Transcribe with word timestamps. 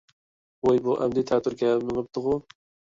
ۋوي 0.69 0.81
بۇ 0.87 0.97
ئەمدى 1.03 1.27
تەتۈرىگە 1.33 1.79
مېڭىپتىغۇ؟ 1.87 2.45